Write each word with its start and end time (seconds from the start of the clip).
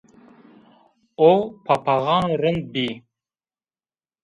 O 1.29 1.31
papaxano 1.65 2.31
rind 2.43 2.63
bî 2.73 2.87